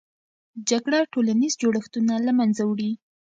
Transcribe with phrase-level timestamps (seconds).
[0.69, 2.91] جګړه ټولنیز جوړښتونه له منځه وړي.